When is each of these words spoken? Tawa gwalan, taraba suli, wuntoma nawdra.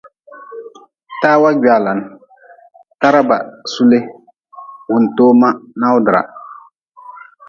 Tawa 1.21 1.49
gwalan, 1.61 1.99
taraba 3.01 3.37
suli, 3.71 3.99
wuntoma 4.89 5.49
nawdra. 5.79 6.21